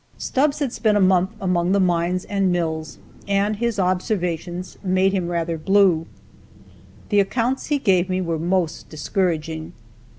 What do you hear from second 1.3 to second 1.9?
among the